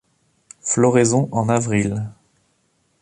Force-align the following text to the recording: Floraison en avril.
Floraison 0.61 1.29
en 1.31 1.47
avril. 1.47 2.09